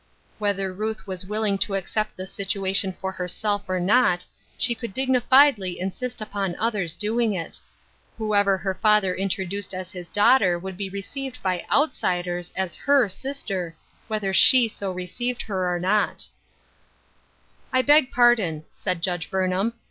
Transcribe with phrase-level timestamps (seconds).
[0.39, 4.25] Whether Ruth was willing to accept the situar tion for hijrself or not,
[4.57, 7.59] she could dignifiedly insist upon others doing it.
[8.17, 13.75] Whoever her fathei introduced as his daughter should be re(.eived by iutsiders as her sister,
[14.07, 16.27] whether she so received her or not.
[17.69, 17.85] From Different Standpoints.
[17.85, 19.73] 99 *' I beg pardon," said Judge Burnham.